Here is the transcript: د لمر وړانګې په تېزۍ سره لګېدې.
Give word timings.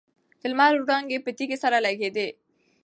د 0.39 0.41
لمر 0.51 0.73
وړانګې 0.83 1.17
په 1.25 1.31
تېزۍ 1.37 1.57
سره 1.63 1.77
لګېدې. 1.85 2.27